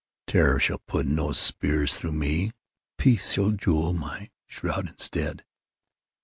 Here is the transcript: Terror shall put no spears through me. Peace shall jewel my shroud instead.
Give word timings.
Terror 0.25 0.59
shall 0.59 0.79
put 0.79 1.05
no 1.05 1.31
spears 1.31 1.93
through 1.93 2.13
me. 2.13 2.53
Peace 2.97 3.33
shall 3.33 3.51
jewel 3.51 3.93
my 3.93 4.31
shroud 4.47 4.87
instead. 4.89 5.45